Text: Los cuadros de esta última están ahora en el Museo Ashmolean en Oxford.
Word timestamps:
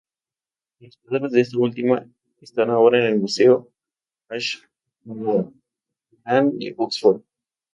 Los 0.79 0.97
cuadros 0.97 1.31
de 1.31 1.41
esta 1.41 1.59
última 1.59 2.03
están 2.41 2.71
ahora 2.71 2.97
en 2.97 3.05
el 3.05 3.19
Museo 3.19 3.69
Ashmolean 4.31 5.53
en 6.25 6.73
Oxford. 6.77 7.21